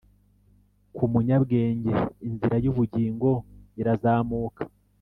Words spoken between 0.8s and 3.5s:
ku munyabwenge inzira y’ubugingo